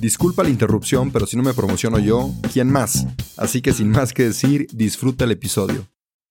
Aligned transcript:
Disculpa 0.00 0.42
la 0.42 0.48
interrupción, 0.48 1.12
pero 1.12 1.26
si 1.26 1.36
no 1.36 1.42
me 1.42 1.52
promociono 1.52 1.98
yo, 1.98 2.30
¿quién 2.54 2.72
más? 2.72 3.06
Así 3.36 3.60
que 3.60 3.74
sin 3.74 3.90
más 3.90 4.14
que 4.14 4.22
decir, 4.22 4.66
disfruta 4.72 5.26
el 5.26 5.32
episodio. 5.32 5.86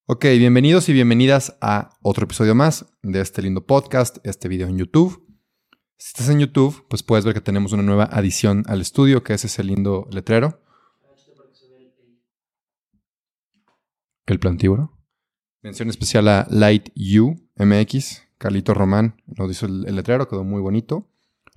Ok, 0.07 0.25
bienvenidos 0.39 0.89
y 0.89 0.93
bienvenidas 0.93 1.55
a 1.61 1.91
otro 2.01 2.23
episodio 2.23 2.55
más 2.55 2.87
de 3.03 3.21
este 3.21 3.43
lindo 3.43 3.67
podcast, 3.67 4.17
este 4.23 4.47
video 4.47 4.67
en 4.67 4.79
YouTube. 4.79 5.23
Si 5.99 6.07
estás 6.07 6.29
en 6.29 6.39
YouTube, 6.39 6.83
pues 6.89 7.03
puedes 7.03 7.25
ver 7.25 7.35
que 7.35 7.41
tenemos 7.41 7.71
una 7.71 7.83
nueva 7.83 8.05
adición 8.05 8.63
al 8.65 8.81
estudio, 8.81 9.21
que 9.21 9.35
es 9.35 9.45
ese 9.45 9.63
lindo 9.63 10.07
letrero. 10.09 10.63
El 14.25 14.39
plantívoro. 14.39 14.97
Mención 15.61 15.89
especial 15.89 16.27
a 16.27 16.47
Light 16.49 16.89
U 16.95 17.35
MX. 17.55 18.23
Carlito 18.39 18.73
Román 18.73 19.21
nos 19.27 19.51
hizo 19.51 19.67
el 19.67 19.95
letrero, 19.95 20.27
quedó 20.27 20.43
muy 20.43 20.59
bonito. 20.59 21.07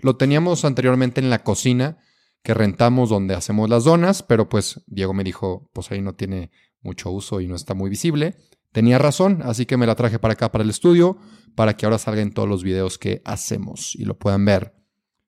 Lo 0.03 0.17
teníamos 0.17 0.65
anteriormente 0.67 1.21
en 1.21 1.31
la 1.31 1.43
cocina 1.43 1.99
que 2.43 2.55
rentamos 2.55 3.09
donde 3.09 3.35
hacemos 3.35 3.69
las 3.71 3.85
donas, 3.85 4.23
pero 4.23 4.49
pues 4.49 4.83
Diego 4.87 5.15
me 5.15 5.25
dijo, 5.25 5.71
pues 5.73 5.91
ahí 5.91 6.01
no 6.01 6.15
tiene 6.15 6.51
mucho 6.81 7.11
uso 7.11 7.41
y 7.41 7.47
no 7.47 7.55
está 7.55 7.75
muy 7.75 7.89
visible. 7.89 8.37
Tenía 8.73 8.99
razón, 8.99 9.43
así 9.45 9.67
que 9.67 9.77
me 9.77 9.87
la 9.87 9.95
traje 9.95 10.19
para 10.19 10.33
acá, 10.33 10.51
para 10.51 10.65
el 10.65 10.71
estudio, 10.71 11.19
para 11.55 11.77
que 11.77 11.87
ahora 11.87 11.99
salgan 11.99 12.33
todos 12.33 12.49
los 12.49 12.65
videos 12.65 12.99
que 12.99 13.23
hacemos 13.25 13.95
y 13.95 14.05
lo 14.05 14.19
puedan 14.19 14.45
ver. 14.45 14.75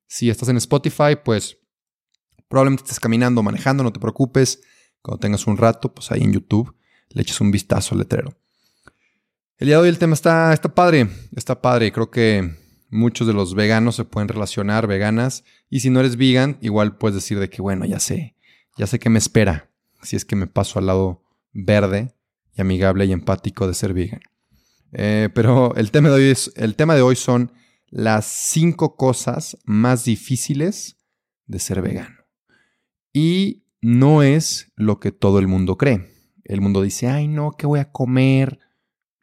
Si 0.06 0.30
estás 0.30 0.48
en 0.48 0.56
Spotify, 0.56 1.16
pues 1.22 1.58
probablemente 2.48 2.84
estés 2.84 3.00
caminando, 3.00 3.42
manejando, 3.42 3.82
no 3.82 3.92
te 3.92 4.00
preocupes. 4.00 4.62
Cuando 5.02 5.20
tengas 5.20 5.46
un 5.46 5.56
rato, 5.56 5.92
pues 5.92 6.10
ahí 6.10 6.22
en 6.22 6.32
YouTube 6.32 6.74
le 7.10 7.22
eches 7.22 7.40
un 7.40 7.50
vistazo 7.50 7.94
al 7.94 8.00
letrero. 8.00 8.36
El 9.56 9.68
día 9.68 9.76
de 9.76 9.82
hoy 9.82 9.88
el 9.88 9.98
tema 9.98 10.14
está, 10.14 10.52
está 10.52 10.74
padre, 10.74 11.08
está 11.36 11.60
padre. 11.60 11.92
Creo 11.92 12.10
que 12.10 12.63
muchos 12.94 13.26
de 13.26 13.32
los 13.32 13.54
veganos 13.54 13.96
se 13.96 14.04
pueden 14.04 14.28
relacionar, 14.28 14.86
veganas, 14.86 15.44
y 15.68 15.80
si 15.80 15.90
no 15.90 16.00
eres 16.00 16.16
vegan, 16.16 16.58
igual 16.60 16.96
puedes 16.96 17.16
decir 17.16 17.40
de 17.40 17.50
que, 17.50 17.60
bueno, 17.60 17.84
ya 17.84 17.98
sé, 17.98 18.36
ya 18.78 18.86
sé 18.86 18.98
qué 18.98 19.10
me 19.10 19.18
espera, 19.18 19.70
si 20.02 20.16
es 20.16 20.24
que 20.24 20.36
me 20.36 20.46
paso 20.46 20.78
al 20.78 20.86
lado 20.86 21.22
verde 21.52 22.14
y 22.54 22.60
amigable 22.60 23.04
y 23.04 23.12
empático 23.12 23.66
de 23.66 23.74
ser 23.74 23.94
vegan. 23.94 24.20
Eh, 24.92 25.28
pero 25.34 25.74
el 25.74 25.90
tema, 25.90 26.08
de 26.08 26.14
hoy 26.14 26.30
es, 26.30 26.52
el 26.54 26.76
tema 26.76 26.94
de 26.94 27.02
hoy 27.02 27.16
son 27.16 27.52
las 27.88 28.26
cinco 28.26 28.96
cosas 28.96 29.58
más 29.64 30.04
difíciles 30.04 30.96
de 31.46 31.58
ser 31.58 31.82
vegano. 31.82 32.16
Y 33.12 33.64
no 33.80 34.22
es 34.22 34.72
lo 34.76 35.00
que 35.00 35.10
todo 35.10 35.40
el 35.40 35.48
mundo 35.48 35.76
cree. 35.76 36.12
El 36.44 36.60
mundo 36.60 36.80
dice, 36.80 37.08
ay 37.08 37.26
no, 37.26 37.52
¿qué 37.58 37.66
voy 37.66 37.80
a 37.80 37.90
comer? 37.90 38.60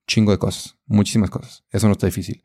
Chingo 0.08 0.34
de 0.34 0.40
cosas, 0.40 0.78
muchísimas 0.86 1.30
cosas. 1.30 1.64
Eso 1.72 1.88
no 1.88 1.94
está 1.94 2.08
difícil 2.08 2.44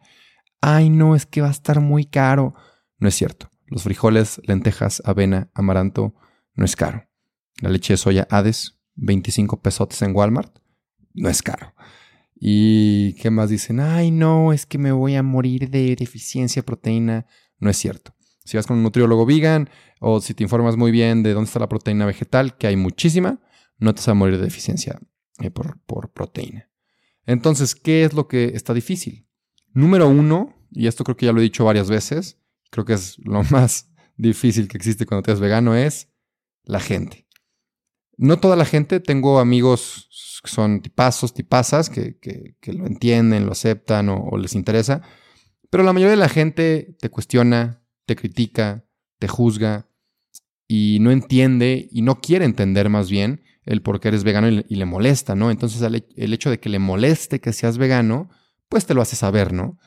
ay 0.66 0.90
no, 0.90 1.14
es 1.14 1.26
que 1.26 1.40
va 1.40 1.48
a 1.48 1.52
estar 1.52 1.80
muy 1.80 2.06
caro. 2.06 2.52
No 2.98 3.08
es 3.08 3.14
cierto. 3.14 3.50
Los 3.68 3.84
frijoles, 3.84 4.40
lentejas, 4.46 5.00
avena, 5.04 5.48
amaranto, 5.54 6.14
no 6.54 6.64
es 6.64 6.74
caro. 6.74 7.08
La 7.60 7.70
leche 7.70 7.92
de 7.92 7.98
soya 7.98 8.26
Hades, 8.30 8.80
25 8.96 9.62
pesotes 9.62 10.02
en 10.02 10.14
Walmart, 10.14 10.58
no 11.14 11.28
es 11.28 11.42
caro. 11.42 11.72
¿Y 12.34 13.14
qué 13.14 13.30
más 13.30 13.48
dicen? 13.48 13.78
Ay 13.78 14.10
no, 14.10 14.52
es 14.52 14.66
que 14.66 14.78
me 14.78 14.90
voy 14.90 15.14
a 15.14 15.22
morir 15.22 15.70
de 15.70 15.94
deficiencia 15.94 16.62
de 16.62 16.66
proteína. 16.66 17.26
No 17.58 17.70
es 17.70 17.76
cierto. 17.76 18.14
Si 18.44 18.56
vas 18.56 18.66
con 18.66 18.76
un 18.76 18.82
nutriólogo 18.82 19.24
vegan 19.24 19.70
o 20.00 20.20
si 20.20 20.34
te 20.34 20.42
informas 20.42 20.76
muy 20.76 20.90
bien 20.90 21.22
de 21.22 21.32
dónde 21.32 21.46
está 21.46 21.60
la 21.60 21.68
proteína 21.68 22.06
vegetal, 22.06 22.56
que 22.56 22.66
hay 22.66 22.76
muchísima, 22.76 23.40
no 23.78 23.94
te 23.94 24.00
vas 24.00 24.08
a 24.08 24.14
morir 24.14 24.36
de 24.36 24.44
deficiencia 24.44 25.00
eh, 25.38 25.50
por, 25.50 25.78
por 25.82 26.12
proteína. 26.12 26.68
Entonces, 27.24 27.76
¿qué 27.76 28.04
es 28.04 28.14
lo 28.14 28.26
que 28.26 28.46
está 28.54 28.74
difícil? 28.74 29.28
Número 29.72 30.08
uno, 30.08 30.55
y 30.76 30.86
esto 30.86 31.04
creo 31.04 31.16
que 31.16 31.26
ya 31.26 31.32
lo 31.32 31.40
he 31.40 31.44
dicho 31.44 31.64
varias 31.64 31.88
veces, 31.88 32.38
creo 32.70 32.84
que 32.84 32.94
es 32.94 33.18
lo 33.18 33.42
más 33.50 33.90
difícil 34.16 34.68
que 34.68 34.76
existe 34.76 35.06
cuando 35.06 35.22
te 35.22 35.30
eres 35.32 35.40
vegano, 35.40 35.74
es 35.74 36.08
la 36.64 36.80
gente. 36.80 37.26
No 38.16 38.38
toda 38.38 38.56
la 38.56 38.64
gente, 38.64 39.00
tengo 39.00 39.40
amigos 39.40 40.40
que 40.42 40.50
son 40.50 40.80
tipazos, 40.80 41.34
tipazas, 41.34 41.90
que, 41.90 42.18
que, 42.18 42.72
lo 42.72 42.86
entienden, 42.86 43.46
lo 43.46 43.52
aceptan 43.52 44.08
o, 44.08 44.28
o 44.30 44.38
les 44.38 44.54
interesa, 44.54 45.02
pero 45.70 45.82
la 45.82 45.92
mayoría 45.92 46.12
de 46.12 46.16
la 46.16 46.28
gente 46.28 46.96
te 46.98 47.10
cuestiona, 47.10 47.82
te 48.06 48.16
critica, 48.16 48.86
te 49.18 49.28
juzga 49.28 49.88
y 50.68 50.98
no 51.00 51.10
entiende 51.10 51.88
y 51.90 52.02
no 52.02 52.20
quiere 52.20 52.44
entender 52.44 52.88
más 52.88 53.10
bien 53.10 53.42
el 53.64 53.82
por 53.82 54.00
qué 54.00 54.08
eres 54.08 54.24
vegano 54.24 54.48
y 54.48 54.74
le, 54.74 54.84
molesta, 54.84 55.34
¿no? 55.34 55.50
Entonces 55.50 55.82
el, 55.82 56.32
hecho 56.32 56.50
de 56.50 56.60
que 56.60 56.68
le 56.68 56.78
moleste 56.78 57.40
que 57.40 57.52
seas 57.52 57.78
vegano, 57.78 58.30
pues 58.68 58.86
te 58.86 58.94
lo 58.94 59.02
hace 59.02 59.16
saber, 59.16 59.52
¿no? 59.52 59.78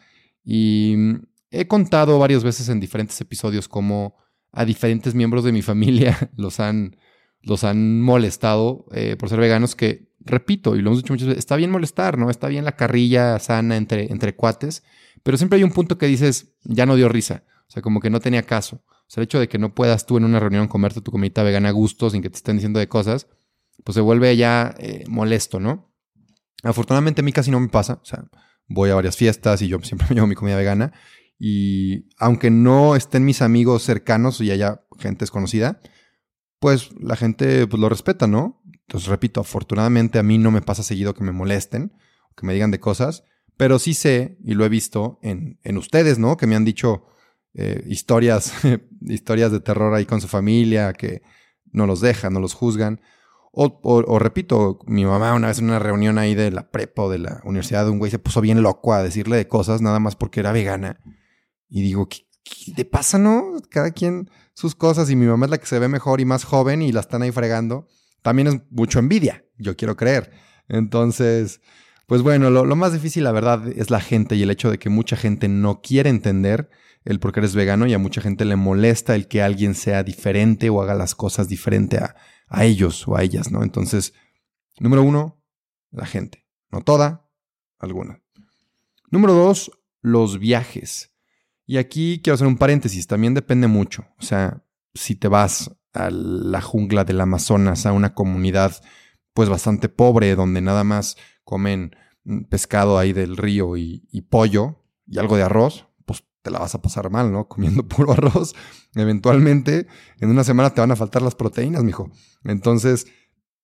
Y 0.43 0.95
mm, 0.97 1.15
he 1.51 1.67
contado 1.67 2.19
varias 2.19 2.43
veces 2.43 2.69
en 2.69 2.79
diferentes 2.79 3.19
episodios 3.21 3.67
cómo 3.67 4.17
a 4.51 4.65
diferentes 4.65 5.15
miembros 5.15 5.43
de 5.43 5.51
mi 5.51 5.61
familia 5.63 6.31
los 6.35 6.59
han, 6.59 6.97
los 7.41 7.63
han 7.63 8.01
molestado 8.01 8.85
eh, 8.93 9.15
por 9.17 9.29
ser 9.29 9.39
veganos, 9.39 9.75
que 9.75 10.09
repito, 10.19 10.75
y 10.75 10.81
lo 10.81 10.89
hemos 10.89 10.99
dicho 11.01 11.13
muchas 11.13 11.27
veces, 11.27 11.39
está 11.39 11.55
bien 11.55 11.71
molestar, 11.71 12.17
¿no? 12.17 12.29
Está 12.29 12.47
bien 12.47 12.65
la 12.65 12.73
carrilla 12.73 13.39
sana 13.39 13.77
entre, 13.77 14.11
entre 14.11 14.35
cuates, 14.35 14.83
pero 15.23 15.37
siempre 15.37 15.57
hay 15.57 15.63
un 15.63 15.71
punto 15.71 15.97
que 15.97 16.07
dices, 16.07 16.53
ya 16.63 16.85
no 16.85 16.95
dio 16.95 17.09
risa, 17.09 17.43
o 17.67 17.71
sea, 17.71 17.81
como 17.81 17.99
que 17.99 18.09
no 18.09 18.19
tenía 18.19 18.43
caso. 18.43 18.83
O 18.87 19.11
sea, 19.11 19.21
el 19.21 19.25
hecho 19.25 19.39
de 19.39 19.47
que 19.47 19.57
no 19.57 19.73
puedas 19.73 20.05
tú 20.05 20.17
en 20.17 20.25
una 20.25 20.39
reunión 20.39 20.67
comerte 20.67 21.01
tu 21.01 21.11
comida 21.11 21.41
vegana 21.41 21.69
a 21.69 21.71
gusto 21.71 22.09
sin 22.09 22.21
que 22.21 22.29
te 22.29 22.35
estén 22.35 22.57
diciendo 22.57 22.79
de 22.79 22.87
cosas, 22.87 23.27
pues 23.83 23.95
se 23.95 24.01
vuelve 24.01 24.35
ya 24.37 24.75
eh, 24.77 25.03
molesto, 25.07 25.59
¿no? 25.59 25.91
Afortunadamente 26.63 27.21
a 27.21 27.23
mí 27.23 27.31
casi 27.31 27.49
no 27.49 27.59
me 27.59 27.69
pasa, 27.69 27.99
o 28.01 28.05
sea, 28.05 28.25
voy 28.69 28.89
a 28.91 28.95
varias 28.95 29.17
fiestas 29.17 29.61
y 29.61 29.67
yo 29.67 29.79
siempre 29.81 30.07
me 30.09 30.15
llevo 30.15 30.27
mi 30.27 30.35
comida 30.35 30.55
vegana. 30.55 30.93
Y 31.37 32.07
aunque 32.17 32.51
no 32.51 32.95
estén 32.95 33.25
mis 33.25 33.41
amigos 33.41 33.83
cercanos 33.83 34.39
y 34.41 34.51
haya 34.51 34.83
gente 34.97 35.19
desconocida, 35.19 35.79
pues 36.59 36.89
la 36.99 37.15
gente 37.15 37.67
pues, 37.67 37.79
lo 37.79 37.89
respeta, 37.89 38.27
¿no? 38.27 38.61
Entonces, 38.87 39.09
repito, 39.09 39.41
afortunadamente 39.41 40.19
a 40.19 40.23
mí 40.23 40.37
no 40.37 40.51
me 40.51 40.61
pasa 40.61 40.83
seguido 40.83 41.13
que 41.13 41.23
me 41.23 41.31
molesten 41.31 41.93
que 42.39 42.47
me 42.47 42.53
digan 42.53 42.71
de 42.71 42.79
cosas, 42.79 43.23
pero 43.57 43.77
sí 43.77 43.93
sé, 43.93 44.37
y 44.43 44.53
lo 44.53 44.65
he 44.65 44.69
visto 44.69 45.19
en, 45.21 45.59
en 45.63 45.77
ustedes, 45.77 46.17
¿no? 46.17 46.37
Que 46.37 46.47
me 46.47 46.55
han 46.55 46.65
dicho 46.65 47.05
eh, 47.53 47.83
historias, 47.87 48.53
historias 49.01 49.51
de 49.51 49.59
terror 49.59 49.93
ahí 49.93 50.05
con 50.05 50.21
su 50.21 50.27
familia, 50.27 50.93
que 50.93 51.21
no 51.71 51.85
los 51.85 51.99
dejan, 52.01 52.33
no 52.33 52.39
los 52.39 52.53
juzgan. 52.53 53.01
O, 53.51 54.19
repito, 54.19 54.79
mi 54.85 55.05
mamá 55.05 55.33
una 55.33 55.47
vez 55.47 55.59
en 55.59 55.65
una 55.65 55.79
reunión 55.79 56.17
ahí 56.17 56.35
de 56.35 56.51
la 56.51 56.69
prepa 56.69 57.03
o 57.03 57.09
de 57.09 57.17
la 57.17 57.41
universidad, 57.43 57.85
de 57.85 57.91
un 57.91 57.99
güey 57.99 58.11
se 58.11 58.19
puso 58.19 58.41
bien 58.41 58.61
loco 58.61 58.93
a 58.93 59.03
decirle 59.03 59.37
de 59.37 59.47
cosas 59.47 59.81
nada 59.81 59.99
más 59.99 60.15
porque 60.15 60.39
era 60.39 60.51
vegana. 60.51 60.99
Y 61.67 61.81
digo, 61.81 62.07
¿qué, 62.07 62.25
te 62.75 62.85
pasa, 62.85 63.17
no? 63.17 63.53
Cada 63.69 63.91
quien 63.91 64.29
sus 64.53 64.75
cosas 64.75 65.09
y 65.09 65.15
mi 65.15 65.25
mamá 65.25 65.45
es 65.45 65.51
la 65.51 65.57
que 65.57 65.65
se 65.65 65.79
ve 65.79 65.87
mejor 65.87 66.21
y 66.21 66.25
más 66.25 66.43
joven 66.43 66.81
y 66.81 66.91
la 66.91 66.99
están 66.99 67.21
ahí 67.21 67.31
fregando. 67.31 67.87
También 68.21 68.47
es 68.47 68.61
mucho 68.69 68.99
envidia, 68.99 69.45
yo 69.57 69.75
quiero 69.75 69.95
creer. 69.95 70.31
Entonces, 70.67 71.61
pues 72.05 72.21
bueno, 72.21 72.51
lo, 72.51 72.65
lo 72.65 72.75
más 72.75 72.93
difícil, 72.93 73.23
la 73.23 73.31
verdad, 73.31 73.67
es 73.75 73.89
la 73.89 73.99
gente 73.99 74.35
y 74.35 74.43
el 74.43 74.51
hecho 74.51 74.69
de 74.69 74.77
que 74.77 74.89
mucha 74.89 75.15
gente 75.15 75.47
no 75.47 75.81
quiere 75.81 76.09
entender 76.09 76.69
el 77.05 77.19
por 77.19 77.31
qué 77.31 77.39
eres 77.39 77.55
vegano 77.55 77.87
y 77.87 77.93
a 77.93 77.99
mucha 77.99 78.21
gente 78.21 78.45
le 78.45 78.55
molesta 78.55 79.15
el 79.15 79.27
que 79.27 79.41
alguien 79.41 79.73
sea 79.73 80.03
diferente 80.03 80.69
o 80.69 80.81
haga 80.81 80.93
las 80.93 81.15
cosas 81.15 81.47
diferente 81.47 81.97
a, 81.97 82.15
a 82.49 82.65
ellos 82.65 83.07
o 83.07 83.15
a 83.15 83.23
ellas, 83.23 83.51
¿no? 83.51 83.63
Entonces, 83.63 84.13
número 84.79 85.03
uno, 85.03 85.41
la 85.91 86.05
gente. 86.05 86.45
No 86.71 86.81
toda, 86.81 87.29
alguna. 87.77 88.21
Número 89.11 89.33
dos, 89.33 89.71
los 90.01 90.39
viajes. 90.39 91.13
Y 91.65 91.77
aquí 91.77 92.19
quiero 92.23 92.35
hacer 92.35 92.47
un 92.47 92.57
paréntesis, 92.57 93.07
también 93.07 93.33
depende 93.33 93.67
mucho. 93.67 94.05
O 94.17 94.23
sea, 94.23 94.63
si 94.93 95.15
te 95.15 95.27
vas 95.27 95.75
a 95.93 96.09
la 96.09 96.61
jungla 96.61 97.03
del 97.03 97.21
Amazonas, 97.21 97.85
a 97.85 97.91
una 97.91 98.13
comunidad 98.13 98.81
pues 99.33 99.49
bastante 99.49 99.89
pobre, 99.89 100.35
donde 100.35 100.61
nada 100.61 100.83
más 100.83 101.15
comen 101.43 101.95
pescado 102.49 102.97
ahí 102.97 103.13
del 103.13 103.37
río 103.37 103.77
y, 103.77 104.27
pollo, 104.29 104.83
y 105.05 105.19
algo 105.19 105.37
de 105.37 105.43
arroz, 105.43 105.87
te 106.41 106.51
la 106.51 106.59
vas 106.59 106.75
a 106.75 106.81
pasar 106.81 107.09
mal, 107.09 107.31
¿no? 107.31 107.47
Comiendo 107.49 107.87
puro 107.87 108.13
arroz. 108.13 108.55
Eventualmente, 108.95 109.87
en 110.19 110.29
una 110.29 110.43
semana 110.43 110.71
te 110.71 110.81
van 110.81 110.91
a 110.91 110.95
faltar 110.95 111.21
las 111.21 111.35
proteínas, 111.35 111.83
mijo. 111.83 112.11
Entonces, 112.43 113.07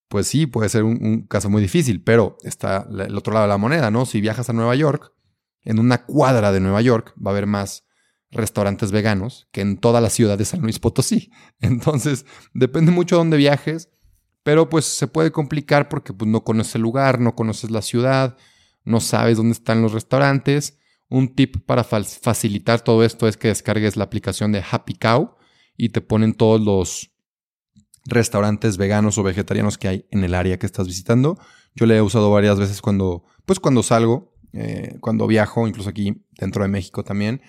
pues 0.08 0.28
sí, 0.28 0.46
puede 0.46 0.70
ser 0.70 0.84
un, 0.84 1.26
caso 1.28 1.50
muy 1.50 1.62
difícil, 1.62 2.04
pero 2.04 2.38
está 2.44 2.88
el 2.92 3.18
otro 3.18 3.34
lado 3.34 3.46
de 3.46 3.50
la 3.50 3.58
moneda, 3.58 3.92
¿no? 3.92 4.06
Si 4.06 4.22
viajas 4.22 4.50
a 4.50 4.54
Nueva 4.54 4.76
York, 4.76 5.12
en 5.64 5.80
una 5.80 6.06
cuadra 6.06 6.52
de 6.52 6.60
Nueva 6.60 6.82
York 6.82 7.16
va 7.18 7.32
a 7.32 7.34
haber 7.34 7.48
más 7.48 7.86
restaurantes 8.32 8.92
veganos 8.92 9.48
que 9.52 9.62
en 9.62 9.78
toda 9.78 10.02
la 10.02 10.10
ciudad 10.10 10.38
de 10.38 10.46
San 10.46 10.62
Luis 10.62 10.80
Potosí. 10.80 11.32
Entonces, 11.60 12.26
depende 12.54 12.92
mucho 12.92 13.16
de 13.16 13.20
dónde 13.20 13.38
viajes, 13.38 13.90
pero 14.44 14.70
pues 14.70 14.86
se 14.86 15.08
puede 15.08 15.32
complicar 15.32 15.90
porque 15.90 16.14
pues, 16.14 16.30
no 16.30 16.44
conoces 16.44 16.76
el 16.76 16.82
lugar, 16.82 17.20
no 17.20 17.36
conoces 17.36 17.72
la 17.72 17.82
ciudad, 17.82 18.38
no 18.84 19.00
sabes 19.00 19.38
dónde 19.38 19.54
están 19.54 19.82
los 19.82 19.94
restaurantes. 19.94 20.78
Un 21.10 21.36
tip 21.36 21.58
para 21.66 21.84
facilitar 21.84 22.82
todo 22.82 23.04
esto 23.04 23.28
es 23.28 23.38
que 23.38 23.50
descargues 23.50 23.96
la 23.96 24.06
aplicación 24.06 24.52
de 24.52 24.64
Happy 24.70 24.96
Cow 24.96 25.36
y 25.78 25.90
te 25.90 26.02
ponen 26.02 26.34
todos 26.34 26.60
los 26.62 27.12
restaurantes 28.06 28.78
veganos 28.78 29.18
o 29.18 29.24
vegetarianos 29.24 29.78
que 29.78 29.88
hay 29.88 30.06
en 30.12 30.24
el 30.24 30.34
área 30.34 30.58
que 30.58 30.66
estás 30.66 30.88
visitando. 30.88 31.38
Yo 31.76 31.86
le 31.86 31.98
he 31.98 32.02
usado 32.02 32.32
varias 32.32 32.60
veces 32.60 32.82
cuando, 32.82 33.24
pues 33.46 33.60
cuando 33.60 33.84
salgo, 33.84 34.34
eh, 34.54 34.98
cuando 35.02 35.28
viajo, 35.28 35.68
incluso 35.68 35.90
aquí 35.90 36.26
dentro 36.38 36.64
de 36.64 36.70
México 36.70 37.04
también, 37.04 37.42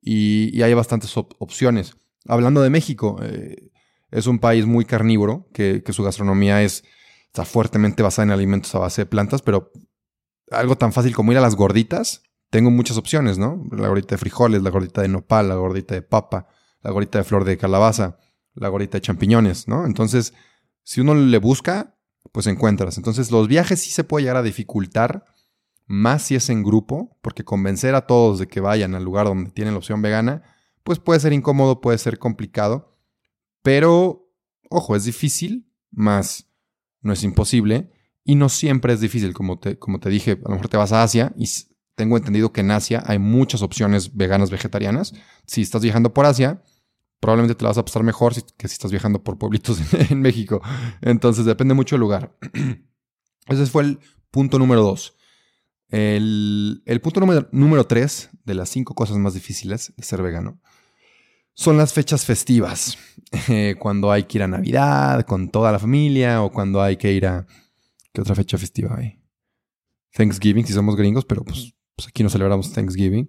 y, 0.00 0.62
hay 0.62 0.74
bastantes 0.74 1.12
opciones. 1.16 1.96
Hablando 2.26 2.62
de 2.62 2.70
México, 2.70 3.18
eh, 3.22 3.70
es 4.10 4.26
un 4.26 4.38
país 4.38 4.66
muy 4.66 4.84
carnívoro, 4.84 5.48
que, 5.52 5.82
su 5.90 6.02
gastronomía 6.02 6.62
es, 6.62 6.84
está 7.26 7.44
fuertemente 7.44 8.02
basada 8.02 8.24
en 8.24 8.30
alimentos 8.32 8.74
a 8.74 8.78
base 8.78 9.02
de 9.02 9.06
plantas, 9.06 9.42
pero 9.42 9.72
algo 10.50 10.76
tan 10.76 10.92
fácil 10.92 11.14
como 11.14 11.32
ir 11.32 11.38
a 11.38 11.42
las 11.42 11.56
gorditas, 11.56 12.22
tengo 12.50 12.70
muchas 12.70 12.96
opciones, 12.96 13.38
¿no? 13.38 13.66
La 13.72 13.88
gordita 13.88 14.14
de 14.14 14.18
frijoles, 14.18 14.62
la 14.62 14.70
gordita 14.70 15.02
de 15.02 15.08
nopal, 15.08 15.48
la 15.48 15.54
gordita 15.56 15.94
de 15.94 16.02
papa, 16.02 16.48
la 16.82 16.90
gordita 16.90 17.18
de 17.18 17.24
flor 17.24 17.44
de 17.44 17.58
calabaza, 17.58 18.18
la 18.54 18.68
gordita 18.68 18.98
de 18.98 19.02
champiñones, 19.02 19.68
¿no? 19.68 19.84
Entonces, 19.84 20.34
si 20.82 21.00
uno 21.00 21.14
le 21.14 21.38
busca, 21.38 21.96
pues 22.32 22.46
encuentras. 22.46 22.96
Entonces, 22.96 23.30
los 23.30 23.48
viajes 23.48 23.80
sí 23.80 23.90
se 23.90 24.04
puede 24.04 24.24
llegar 24.24 24.36
a 24.36 24.42
dificultar, 24.42 25.24
más 25.86 26.22
si 26.22 26.34
es 26.34 26.50
en 26.50 26.62
grupo, 26.62 27.18
porque 27.22 27.44
convencer 27.44 27.94
a 27.94 28.06
todos 28.06 28.38
de 28.38 28.46
que 28.46 28.60
vayan 28.60 28.94
al 28.94 29.04
lugar 29.04 29.26
donde 29.26 29.50
tienen 29.50 29.74
la 29.74 29.78
opción 29.78 30.02
vegana, 30.02 30.42
pues 30.82 30.98
puede 30.98 31.20
ser 31.20 31.32
incómodo, 31.32 31.80
puede 31.80 31.98
ser 31.98 32.18
complicado. 32.18 32.98
Pero, 33.62 34.30
ojo, 34.70 34.96
es 34.96 35.04
difícil, 35.04 35.70
más 35.90 36.48
no 37.00 37.12
es 37.12 37.22
imposible. 37.22 37.92
Y 38.24 38.34
no 38.34 38.48
siempre 38.48 38.92
es 38.92 39.00
difícil, 39.00 39.32
como 39.32 39.58
te, 39.58 39.78
como 39.78 40.00
te 40.00 40.10
dije, 40.10 40.32
a 40.32 40.48
lo 40.48 40.56
mejor 40.56 40.68
te 40.68 40.76
vas 40.76 40.92
a 40.92 41.02
Asia 41.02 41.32
y 41.36 41.46
tengo 41.98 42.16
entendido 42.16 42.52
que 42.52 42.60
en 42.60 42.70
Asia 42.70 43.02
hay 43.06 43.18
muchas 43.18 43.60
opciones 43.60 44.16
veganas 44.16 44.50
vegetarianas. 44.50 45.12
Si 45.46 45.62
estás 45.62 45.82
viajando 45.82 46.14
por 46.14 46.26
Asia, 46.26 46.62
probablemente 47.18 47.56
te 47.56 47.64
la 47.64 47.70
vas 47.70 47.78
a 47.78 47.84
pasar 47.84 48.04
mejor 48.04 48.32
que 48.56 48.68
si 48.68 48.72
estás 48.72 48.92
viajando 48.92 49.22
por 49.24 49.36
pueblitos 49.36 49.80
en 50.10 50.22
México. 50.22 50.62
Entonces 51.02 51.44
depende 51.44 51.74
mucho 51.74 51.96
del 51.96 52.00
lugar. 52.00 52.38
Ese 53.48 53.66
fue 53.66 53.82
el 53.82 53.98
punto 54.30 54.60
número 54.60 54.80
dos. 54.82 55.16
El, 55.88 56.82
punto 57.02 57.20
número, 57.50 57.86
tres 57.86 58.30
de 58.44 58.54
las 58.54 58.68
cinco 58.68 58.94
cosas 58.94 59.16
más 59.16 59.34
difíciles 59.34 59.92
de 59.96 60.02
ser 60.04 60.22
vegano 60.22 60.60
son 61.54 61.76
las 61.76 61.92
fechas 61.92 62.24
festivas. 62.24 62.96
Eh, 63.48 63.74
cuando 63.78 64.10
hay 64.10 64.24
que 64.24 64.38
ir 64.38 64.42
a 64.42 64.48
Navidad 64.48 65.26
con 65.26 65.50
toda 65.50 65.70
la 65.70 65.78
familia 65.78 66.42
o 66.42 66.50
cuando 66.50 66.80
hay 66.80 66.96
que 66.96 67.12
ir 67.12 67.26
a... 67.26 67.46
¿Qué 68.10 68.22
otra 68.22 68.34
fecha 68.34 68.56
festiva 68.56 68.96
hay? 68.96 69.20
Thanksgiving, 70.12 70.66
si 70.66 70.72
somos 70.72 70.96
gringos, 70.96 71.24
pero 71.24 71.44
pues, 71.44 71.74
pues 71.98 72.08
aquí 72.08 72.22
no 72.22 72.30
celebramos 72.30 72.72
Thanksgiving. 72.72 73.28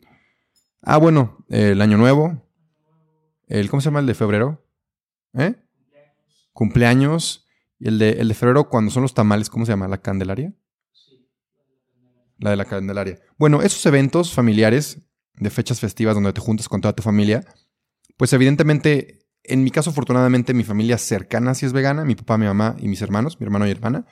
Ah, 0.82 0.96
bueno, 0.96 1.44
el 1.50 1.82
Año 1.82 1.98
Nuevo. 1.98 2.42
El, 3.48 3.70
¿Cómo 3.70 3.82
se 3.82 3.86
llama 3.86 4.00
el 4.00 4.06
de 4.06 4.14
febrero? 4.14 4.66
¿Eh? 5.34 5.56
Cumpleaños. 6.54 7.46
Y 7.80 7.90
el 7.90 8.00
de, 8.00 8.12
el 8.12 8.30
de 8.30 8.34
febrero, 8.34 8.70
cuando 8.70 8.92
son 8.92 9.02
los 9.02 9.14
tamales, 9.14 9.50
¿cómo 9.50 9.66
se 9.66 9.74
llama? 9.74 9.90
¿La 9.90 10.02
Candelaria? 10.02 10.54
La 12.38 12.52
de 12.52 12.56
la 12.56 12.66
Candelaria. 12.66 13.20
Bueno, 13.38 13.62
esos 13.62 13.86
eventos 13.86 14.34
familiares 14.34 15.02
de 15.34 15.50
fechas 15.50 15.82
festivas 15.82 16.16
donde 16.16 16.32
te 16.32 16.40
juntas 16.40 16.70
con 16.70 16.80
toda 16.80 16.94
tu 16.94 17.04
familia 17.04 17.44
pues 18.20 18.34
evidentemente, 18.34 19.26
en 19.46 19.64
mi 19.64 19.72
caso, 19.72 19.92
afortunadamente, 19.92 20.54
mi 20.54 20.66
familia 20.66 20.98
cercana 20.98 21.56
sí 21.56 21.66
es 21.66 21.72
vegana, 21.72 22.04
mi 22.04 22.16
papá, 22.16 22.38
mi 22.38 22.48
mamá 22.48 22.76
y 22.78 22.90
mis 22.90 23.02
hermanos, 23.02 23.40
mi 23.40 23.46
hermano 23.46 23.66
y 23.66 23.72
hermana, 23.72 24.06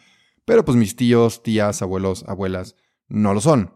pero 0.46 0.64
pues 0.64 0.78
mis 0.78 0.96
tíos, 0.96 1.44
tías, 1.44 1.82
abuelos, 1.82 2.24
abuelas 2.26 2.78
no 3.10 3.34
lo 3.34 3.42
son. 3.42 3.74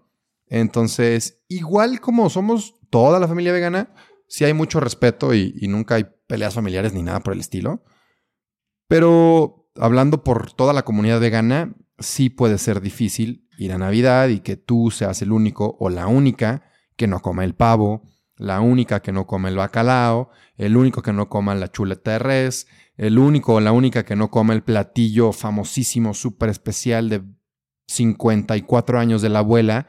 Entonces, 0.51 1.41
igual 1.47 2.01
como 2.01 2.29
somos 2.29 2.75
toda 2.89 3.21
la 3.21 3.27
familia 3.29 3.53
vegana, 3.53 3.95
sí 4.27 4.43
hay 4.43 4.53
mucho 4.53 4.81
respeto 4.81 5.33
y, 5.33 5.53
nunca 5.69 5.95
hay 5.95 6.05
peleas 6.27 6.55
familiares 6.55 6.91
ni 6.93 7.01
nada 7.01 7.21
por 7.21 7.31
el 7.31 7.39
estilo. 7.39 7.85
Pero 8.89 9.71
hablando 9.77 10.25
por 10.25 10.51
toda 10.51 10.73
la 10.73 10.83
comunidad 10.83 11.21
vegana, 11.21 11.73
sí 11.99 12.29
puede 12.29 12.57
ser 12.57 12.81
difícil 12.81 13.47
ir 13.57 13.71
a 13.71 13.77
Navidad 13.77 14.27
y 14.27 14.41
que 14.41 14.57
tú 14.57 14.91
seas 14.91 15.21
el 15.21 15.31
único 15.31 15.77
o 15.79 15.89
la 15.89 16.07
única 16.07 16.63
que 16.97 17.07
no 17.07 17.21
coma 17.21 17.45
el 17.45 17.55
pavo, 17.55 18.03
la 18.35 18.59
única 18.59 19.01
que 19.01 19.13
no 19.13 19.27
come 19.27 19.47
el 19.47 19.55
bacalao, 19.55 20.31
el 20.57 20.75
único 20.75 21.01
que 21.01 21.13
no 21.13 21.29
coma 21.29 21.55
la 21.55 21.71
chuleta 21.71 22.11
de 22.11 22.19
res, 22.19 22.67
el 22.97 23.19
único 23.19 23.53
o 23.53 23.61
la 23.61 23.71
única 23.71 24.03
que 24.03 24.17
no 24.17 24.29
come 24.29 24.53
el 24.53 24.63
platillo 24.63 25.31
famosísimo, 25.31 26.13
súper 26.13 26.49
especial 26.49 27.07
de 27.07 27.23
54 27.87 28.99
años 28.99 29.21
de 29.21 29.29
la 29.29 29.39
abuela, 29.39 29.87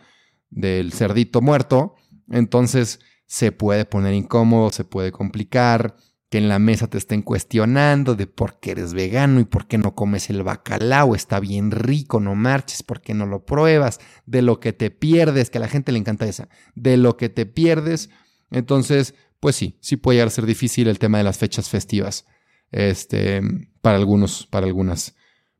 del 0.52 0.92
cerdito 0.92 1.40
muerto. 1.40 1.96
Entonces 2.30 3.00
se 3.26 3.50
puede 3.50 3.84
poner 3.84 4.14
incómodo, 4.14 4.70
se 4.70 4.84
puede 4.84 5.10
complicar, 5.10 5.96
que 6.30 6.38
en 6.38 6.48
la 6.48 6.58
mesa 6.58 6.86
te 6.86 6.96
estén 6.96 7.20
cuestionando 7.20 8.14
de 8.14 8.26
por 8.26 8.58
qué 8.58 8.70
eres 8.70 8.94
vegano 8.94 9.40
y 9.40 9.44
por 9.44 9.66
qué 9.66 9.76
no 9.76 9.94
comes 9.94 10.30
el 10.30 10.42
bacalao, 10.42 11.14
está 11.14 11.40
bien 11.40 11.70
rico, 11.70 12.20
no 12.20 12.34
marches, 12.34 12.82
por 12.82 13.02
qué 13.02 13.12
no 13.12 13.26
lo 13.26 13.44
pruebas, 13.44 14.00
de 14.24 14.40
lo 14.40 14.58
que 14.58 14.72
te 14.72 14.90
pierdes, 14.90 15.50
que 15.50 15.58
a 15.58 15.60
la 15.60 15.68
gente 15.68 15.92
le 15.92 15.98
encanta 15.98 16.26
esa, 16.26 16.48
de 16.74 16.96
lo 16.96 17.18
que 17.18 17.28
te 17.28 17.44
pierdes 17.44 18.08
entonces, 18.52 19.14
pues 19.40 19.56
sí, 19.56 19.78
sí 19.80 19.96
puede 19.96 20.16
llegar 20.16 20.28
a 20.28 20.30
ser 20.30 20.46
difícil 20.46 20.86
el 20.86 20.98
tema 20.98 21.18
de 21.18 21.24
las 21.24 21.38
fechas 21.38 21.68
festivas. 21.68 22.26
Este, 22.70 23.40
para 23.80 23.96
algunos, 23.96 24.46
para 24.46 24.66
algunas 24.66 25.16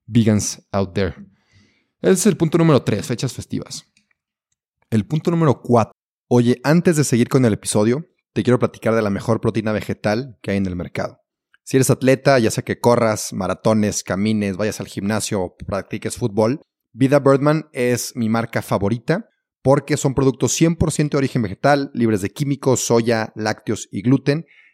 vegans 0.06 0.62
out 0.70 0.94
there. 0.94 1.14
Ese 2.00 2.12
es 2.12 2.26
el 2.26 2.36
punto 2.36 2.58
número 2.58 2.82
tres, 2.82 3.06
fechas 3.06 3.32
festivas. 3.32 3.86
El 4.92 5.06
punto 5.06 5.30
número 5.30 5.62
cuatro. 5.62 5.94
Oye, 6.28 6.60
antes 6.64 6.98
de 6.98 7.04
seguir 7.04 7.30
con 7.30 7.46
el 7.46 7.54
episodio, 7.54 8.04
te 8.34 8.42
quiero 8.42 8.58
platicar 8.58 8.94
de 8.94 9.00
la 9.00 9.08
mejor 9.08 9.40
proteína 9.40 9.72
vegetal 9.72 10.36
que 10.42 10.50
hay 10.50 10.58
en 10.58 10.66
el 10.66 10.76
mercado. 10.76 11.16
Si 11.64 11.78
eres 11.78 11.88
atleta, 11.88 12.38
ya 12.38 12.50
sea 12.50 12.62
que 12.62 12.78
corras, 12.78 13.32
maratones, 13.32 14.02
camines, 14.02 14.58
vayas 14.58 14.80
al 14.80 14.88
gimnasio 14.88 15.40
o 15.40 15.56
practiques 15.56 16.18
fútbol, 16.18 16.60
Vida 16.92 17.20
Birdman 17.20 17.70
es 17.72 18.14
mi 18.16 18.28
marca 18.28 18.60
favorita 18.60 19.30
porque 19.62 19.96
son 19.96 20.12
productos 20.12 20.60
100% 20.60 21.08
de 21.08 21.16
origen 21.16 21.40
vegetal, 21.40 21.90
libres 21.94 22.20
de 22.20 22.28
químicos, 22.28 22.80
soya, 22.80 23.32
lácteos 23.34 23.88
y 23.90 24.02
gluten, 24.02 24.44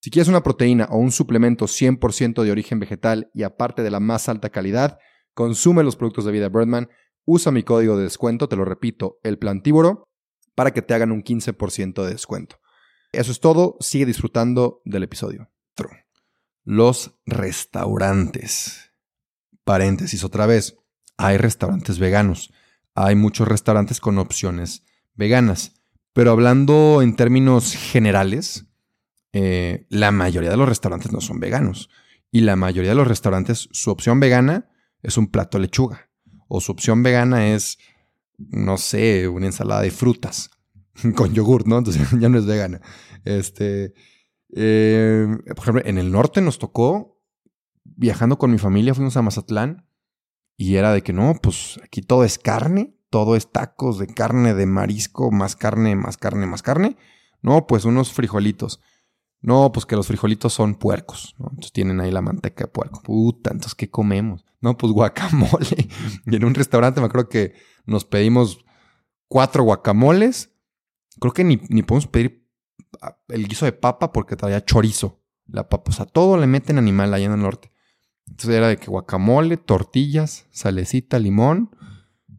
Si 0.00 0.10
quieres 0.10 0.28
una 0.28 0.42
proteína 0.42 0.86
o 0.90 0.98
un 0.98 1.10
suplemento 1.10 1.66
100% 1.66 2.42
de 2.42 2.50
origen 2.50 2.78
vegetal 2.78 3.30
y 3.34 3.42
aparte 3.42 3.82
de 3.82 3.90
la 3.90 4.00
más 4.00 4.28
alta 4.28 4.50
calidad, 4.50 4.98
consume 5.34 5.82
los 5.82 5.96
productos 5.96 6.24
de 6.24 6.32
Vida 6.32 6.48
Birdman, 6.48 6.88
usa 7.24 7.52
mi 7.52 7.62
código 7.62 7.96
de 7.96 8.04
descuento, 8.04 8.48
te 8.48 8.56
lo 8.56 8.64
repito, 8.64 9.18
El 9.22 9.38
Plantívoro, 9.38 10.04
para 10.54 10.72
que 10.72 10.82
te 10.82 10.94
hagan 10.94 11.12
un 11.12 11.22
15% 11.22 12.04
de 12.04 12.10
descuento. 12.10 12.56
Eso 13.12 13.32
es 13.32 13.40
todo, 13.40 13.76
sigue 13.80 14.06
disfrutando 14.06 14.82
del 14.84 15.02
episodio. 15.02 15.50
Los 16.64 17.18
restaurantes. 17.24 18.92
Paréntesis 19.64 20.22
otra 20.22 20.44
vez 20.44 20.76
hay 21.16 21.38
restaurantes 21.38 21.98
veganos, 21.98 22.52
hay 22.94 23.14
muchos 23.14 23.48
restaurantes 23.48 24.00
con 24.00 24.18
opciones 24.18 24.84
veganas, 25.14 25.80
pero 26.12 26.30
hablando 26.30 27.00
en 27.00 27.16
términos 27.16 27.74
generales, 27.74 28.67
eh, 29.32 29.86
la 29.88 30.10
mayoría 30.10 30.50
de 30.50 30.56
los 30.56 30.68
restaurantes 30.68 31.12
no 31.12 31.20
son 31.20 31.40
veganos 31.40 31.90
y 32.30 32.40
la 32.40 32.56
mayoría 32.56 32.90
de 32.90 32.96
los 32.96 33.08
restaurantes 33.08 33.68
su 33.72 33.90
opción 33.90 34.20
vegana 34.20 34.70
es 35.02 35.16
un 35.16 35.28
plato 35.28 35.58
de 35.58 35.62
lechuga 35.62 36.10
o 36.48 36.60
su 36.60 36.72
opción 36.72 37.02
vegana 37.02 37.48
es, 37.48 37.78
no 38.38 38.78
sé, 38.78 39.28
una 39.28 39.46
ensalada 39.46 39.82
de 39.82 39.90
frutas. 39.90 40.50
con 41.14 41.32
yogur, 41.34 41.66
¿no? 41.66 41.78
Entonces 41.78 42.08
ya 42.20 42.28
no 42.28 42.38
es 42.38 42.46
vegana. 42.46 42.80
Este, 43.24 43.94
eh, 44.54 45.26
por 45.48 45.58
ejemplo, 45.58 45.82
en 45.84 45.98
el 45.98 46.10
norte 46.10 46.40
nos 46.40 46.58
tocó, 46.58 47.20
viajando 47.84 48.38
con 48.38 48.50
mi 48.50 48.58
familia, 48.58 48.94
fuimos 48.94 49.16
a 49.16 49.22
Mazatlán 49.22 49.86
y 50.56 50.76
era 50.76 50.92
de 50.92 51.02
que 51.02 51.12
no, 51.12 51.34
pues 51.42 51.80
aquí 51.82 52.02
todo 52.02 52.24
es 52.24 52.38
carne, 52.38 52.94
todo 53.10 53.36
es 53.36 53.50
tacos 53.50 53.98
de 53.98 54.06
carne, 54.06 54.54
de 54.54 54.66
marisco, 54.66 55.30
más 55.30 55.56
carne, 55.56 55.96
más 55.96 56.16
carne, 56.16 56.46
más 56.46 56.62
carne. 56.62 56.96
No, 57.40 57.66
pues 57.66 57.84
unos 57.84 58.12
frijolitos. 58.12 58.80
No, 59.40 59.70
pues 59.72 59.86
que 59.86 59.96
los 59.96 60.06
frijolitos 60.06 60.52
son 60.52 60.74
puercos, 60.74 61.34
¿no? 61.38 61.46
Entonces 61.50 61.72
tienen 61.72 62.00
ahí 62.00 62.10
la 62.10 62.22
manteca 62.22 62.64
de 62.64 62.70
puerco. 62.70 63.02
Puta, 63.02 63.50
entonces 63.50 63.74
¿qué 63.74 63.88
comemos? 63.88 64.44
No, 64.60 64.76
pues 64.76 64.92
guacamole. 64.92 65.88
y 66.26 66.36
en 66.36 66.44
un 66.44 66.54
restaurante 66.54 67.00
me 67.00 67.06
acuerdo 67.06 67.28
que 67.28 67.54
nos 67.86 68.04
pedimos 68.04 68.64
cuatro 69.28 69.62
guacamoles. 69.62 70.50
Creo 71.20 71.32
que 71.32 71.44
ni, 71.44 71.60
ni 71.68 71.82
podemos 71.82 72.08
pedir 72.08 72.48
ah, 73.00 73.16
el 73.28 73.46
guiso 73.46 73.64
de 73.64 73.72
papa 73.72 74.12
porque 74.12 74.36
traía 74.36 74.64
chorizo. 74.64 75.22
La 75.46 75.68
papa, 75.68 75.90
o 75.90 75.94
sea, 75.94 76.06
todo 76.06 76.36
le 76.36 76.46
meten 76.46 76.78
animal 76.78 77.14
allá 77.14 77.26
en 77.26 77.32
el 77.32 77.40
norte. 77.40 77.70
Entonces 78.26 78.56
era 78.56 78.68
de 78.68 78.76
que 78.76 78.90
guacamole, 78.90 79.56
tortillas, 79.56 80.46
salecita, 80.50 81.18
limón, 81.18 81.70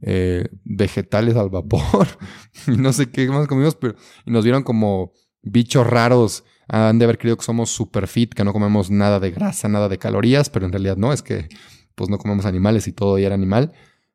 eh, 0.02 0.48
vegetales 0.64 1.36
al 1.36 1.50
vapor 1.50 2.08
y 2.68 2.72
no 2.72 2.94
sé 2.94 3.10
qué 3.12 3.28
más 3.28 3.48
comimos, 3.48 3.76
pero 3.76 3.96
y 4.26 4.32
nos 4.32 4.44
vieron 4.44 4.64
como 4.64 5.12
bichos 5.42 5.86
raros 5.88 6.46
han 6.70 7.00
de 7.00 7.06
haber 7.06 7.18
creído 7.18 7.38
que 7.38 7.44
somos 7.44 7.70
super 7.70 8.08
fit, 8.08 8.34
que 8.34 8.44
no 8.44 8.54
comemos 8.54 8.90
nada 8.92 9.20
de 9.20 9.32
grasa, 9.32 9.68
nada 9.68 9.90
de 9.90 9.98
calorías, 9.98 10.50
pero 10.50 10.66
en 10.66 10.72
realidad 10.72 10.98
no, 10.98 11.12
es 11.12 11.22
que 11.22 11.50
pues 11.96 12.10
no 12.10 12.18
comemos 12.18 12.46
animales 12.46 12.88
y 12.88 12.94
todo 12.94 13.18
y 13.20 13.26
era 13.26 13.36
animal. 13.36 13.74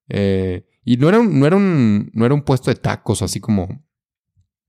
Eh, 0.09 0.67
y 0.85 0.97
no 0.97 1.09
era, 1.09 1.21
un, 1.21 1.39
no, 1.39 1.47
era 1.47 1.57
un, 1.57 2.11
no 2.15 2.25
era 2.25 2.35
un 2.35 2.43
puesto 2.43 2.71
de 2.71 2.77
tacos 2.77 3.23
así 3.23 3.41
como 3.41 3.85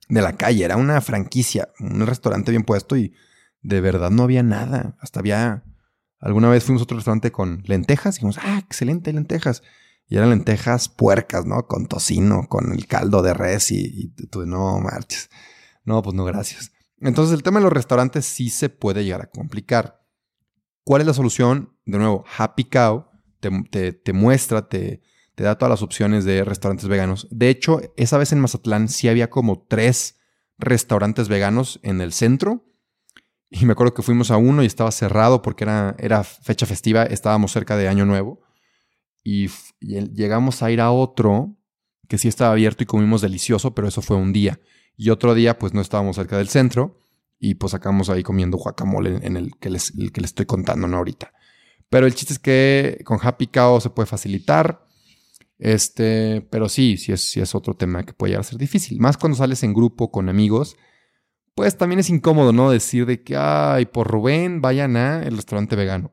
de 0.10 0.22
la 0.22 0.34
calle, 0.34 0.66
era 0.66 0.78
una 0.78 1.02
franquicia, 1.02 1.70
un 1.80 2.06
restaurante 2.06 2.52
bien 2.52 2.64
puesto 2.64 2.96
y 2.98 3.14
de 3.62 3.82
verdad 3.82 4.12
no 4.12 4.24
había 4.24 4.44
nada. 4.44 4.98
Hasta 5.00 5.20
había... 5.20 5.64
Alguna 6.20 6.50
vez 6.50 6.64
fuimos 6.64 6.82
a 6.82 6.84
otro 6.84 6.98
restaurante 6.98 7.32
con 7.32 7.62
lentejas 7.66 8.16
y 8.16 8.18
dijimos, 8.18 8.40
ah, 8.42 8.58
excelente, 8.58 9.14
lentejas. 9.14 9.62
Y 10.08 10.18
eran 10.18 10.30
lentejas 10.30 10.90
puercas, 10.90 11.46
¿no? 11.46 11.68
Con 11.68 11.88
tocino, 11.88 12.48
con 12.48 12.72
el 12.72 12.88
caldo 12.88 13.22
de 13.22 13.34
res 13.34 13.72
y, 13.72 14.12
y 14.18 14.28
tú, 14.28 14.46
no 14.46 14.80
marches. 14.80 15.30
No, 15.84 16.02
pues 16.02 16.16
no, 16.16 16.24
gracias. 16.24 16.72
Entonces 17.06 17.36
el 17.36 17.44
tema 17.44 17.60
de 17.60 17.66
los 17.66 17.74
restaurantes 17.74 18.26
sí 18.26 18.50
se 18.50 18.70
puede 18.70 19.04
llegar 19.04 19.22
a 19.22 19.30
complicar. 19.30 20.04
¿Cuál 20.84 21.02
es 21.02 21.08
la 21.08 21.14
solución? 21.14 21.78
De 21.86 21.98
nuevo, 21.98 22.26
Happy 22.38 22.66
Cow 22.66 23.06
te, 23.40 24.14
muestra, 24.14 24.68
te, 24.68 25.02
da 25.36 25.58
todas 25.58 25.70
las 25.70 25.82
opciones 25.84 26.26
de 26.26 26.44
restaurantes 26.44 26.88
veganos. 26.88 27.28
De 27.30 27.50
hecho, 27.50 27.80
esa 27.96 28.18
vez 28.18 28.32
en 28.32 28.40
Mazatlán 28.40 28.88
sí 28.88 29.08
había 29.08 29.30
como 29.30 29.66
tres 29.68 30.18
restaurantes 30.58 31.28
veganos 31.28 31.80
en 31.84 32.02
el 32.02 32.12
centro. 32.12 32.66
Y 33.50 33.66
me 33.66 33.74
acuerdo 33.74 33.94
que 33.94 34.02
fuimos 34.02 34.32
a 34.32 34.38
uno 34.38 34.64
y 34.64 34.66
estaba 34.66 34.92
cerrado 34.92 35.44
porque 35.44 35.64
era, 35.64 36.24
fecha 36.24 36.66
festiva, 36.66 37.04
estábamos 37.04 37.52
cerca 37.52 37.78
de 37.78 37.88
Año 37.88 38.06
Nuevo. 38.06 38.42
Y 39.24 39.50
llegamos 39.80 40.64
a 40.64 40.72
ir 40.72 40.82
a 40.82 40.92
otro 40.92 41.56
que 42.08 42.18
sí 42.18 42.28
estaba 42.28 42.52
abierto 42.52 42.84
y 42.84 42.88
comimos 42.88 43.22
delicioso, 43.22 43.76
pero 43.76 43.88
eso 43.88 44.02
fue 44.02 44.18
un 44.18 44.34
día. 44.34 44.60
Y 44.98 45.10
otro 45.10 45.34
día, 45.34 45.58
pues 45.60 45.74
no 45.74 45.82
estábamos 45.82 46.16
cerca 46.16 46.38
del 46.38 46.50
centro 46.50 47.00
y 47.40 47.56
pues 47.56 47.74
acabamos 47.74 48.10
ahí 48.10 48.24
comiendo 48.24 48.58
guacamole 48.58 49.20
en 49.22 49.38
el 49.38 49.58
que 49.60 49.70
les, 49.70 49.92
que 49.92 50.22
les 50.22 50.32
estoy 50.32 50.46
contando, 50.46 50.88
¿no? 50.88 50.98
Ahorita. 50.98 51.34
Pero 51.90 52.08
el 52.08 52.16
chiste 52.16 52.34
es 52.34 52.40
que 52.40 53.02
con 53.06 53.20
Happy 53.22 53.48
Cow 53.48 53.80
se 53.82 53.90
puede 53.90 54.08
facilitar. 54.08 54.86
Este, 55.58 56.42
pero 56.50 56.68
sí, 56.68 56.98
sí 56.98 57.12
es, 57.12 57.30
sí 57.30 57.40
es 57.40 57.56
otro 57.56 57.76
tema 57.76 58.04
que 58.04 58.14
puede 58.14 58.32
llegar 58.32 58.42
a 58.42 58.50
ser 58.50 58.58
difícil. 58.58 59.00
Más 59.00 59.18
cuando 59.18 59.38
sales 59.38 59.64
en 59.64 59.74
grupo 59.74 60.12
con 60.12 60.28
amigos, 60.30 60.76
pues 61.56 61.78
también 61.78 62.00
es 62.00 62.10
incómodo, 62.10 62.52
¿no? 62.52 62.70
Decir 62.70 63.06
de 63.06 63.24
que, 63.24 63.38
ay, 63.38 63.86
por 63.86 64.08
Rubén, 64.10 64.62
vayan 64.62 64.98
a 64.98 65.24
el 65.24 65.38
restaurante 65.38 65.76
vegano. 65.76 66.12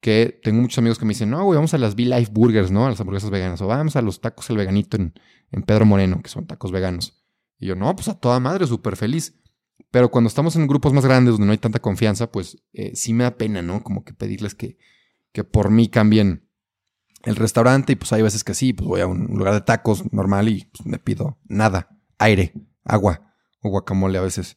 Que 0.00 0.40
tengo 0.42 0.60
muchos 0.60 0.78
amigos 0.78 0.98
que 0.98 1.04
me 1.04 1.10
dicen, 1.10 1.30
no, 1.30 1.44
güey, 1.44 1.56
vamos 1.56 1.74
a 1.74 1.78
las 1.78 1.94
V-Life 1.94 2.32
Burgers, 2.32 2.72
¿no? 2.72 2.86
A 2.86 2.90
las 2.90 3.00
hamburguesas 3.00 3.30
veganas. 3.30 3.60
O 3.62 3.68
vamos 3.68 3.94
a 3.94 4.02
los 4.02 4.20
tacos 4.20 4.50
el 4.50 4.56
veganito 4.56 4.96
en, 4.96 5.14
en 5.52 5.62
Pedro 5.62 5.86
Moreno, 5.86 6.20
que 6.20 6.28
son 6.28 6.46
tacos 6.48 6.72
veganos. 6.72 7.21
Y 7.62 7.66
yo, 7.66 7.76
no, 7.76 7.94
pues 7.94 8.08
a 8.08 8.18
toda 8.18 8.40
madre, 8.40 8.66
súper 8.66 8.96
feliz. 8.96 9.36
Pero 9.92 10.10
cuando 10.10 10.26
estamos 10.26 10.56
en 10.56 10.66
grupos 10.66 10.92
más 10.92 11.04
grandes 11.04 11.34
donde 11.34 11.46
no 11.46 11.52
hay 11.52 11.58
tanta 11.58 11.78
confianza, 11.78 12.32
pues 12.32 12.58
eh, 12.72 12.96
sí 12.96 13.12
me 13.12 13.22
da 13.22 13.36
pena, 13.36 13.62
¿no? 13.62 13.84
Como 13.84 14.02
que 14.02 14.12
pedirles 14.12 14.56
que, 14.56 14.78
que 15.30 15.44
por 15.44 15.70
mí 15.70 15.88
cambien 15.88 16.50
el 17.22 17.36
restaurante 17.36 17.92
y 17.92 17.96
pues 17.96 18.12
hay 18.12 18.20
veces 18.20 18.42
que 18.42 18.54
sí, 18.54 18.72
pues 18.72 18.88
voy 18.88 19.00
a 19.00 19.06
un 19.06 19.26
lugar 19.38 19.54
de 19.54 19.60
tacos 19.60 20.12
normal 20.12 20.48
y 20.48 20.64
pues, 20.64 20.84
me 20.86 20.98
pido 20.98 21.38
nada, 21.44 21.88
aire, 22.18 22.52
agua 22.84 23.32
o 23.60 23.68
guacamole 23.68 24.18
a 24.18 24.22
veces. 24.22 24.56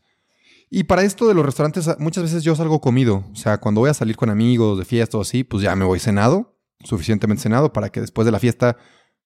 Y 0.72 0.86
para 0.86 1.04
esto 1.04 1.28
de 1.28 1.36
los 1.36 1.46
restaurantes, 1.46 1.88
muchas 2.00 2.24
veces 2.24 2.44
yo 2.44 2.56
salgo 2.56 2.82
comido. 2.82 3.24
O 3.32 3.36
sea, 3.36 3.60
cuando 3.60 3.82
voy 3.82 3.92
a 3.92 3.94
salir 3.94 4.16
con 4.16 4.32
amigos 4.32 4.80
de 4.80 4.86
fiesta 4.86 5.20
o 5.20 5.22
así, 5.22 5.44
pues 5.44 5.62
ya 5.62 5.76
me 5.76 5.86
voy 5.86 6.00
cenado, 6.00 6.58
suficientemente 6.80 7.44
cenado 7.44 7.72
para 7.72 7.92
que 7.92 8.02
después 8.02 8.26
de 8.26 8.32
la 8.32 8.40
fiesta, 8.40 8.78